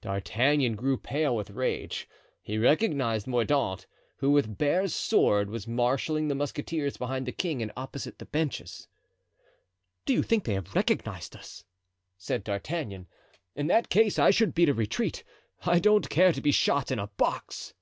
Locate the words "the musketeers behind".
6.26-7.24